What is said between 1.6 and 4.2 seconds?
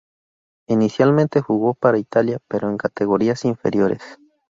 para Italia, pero en categorías inferiores.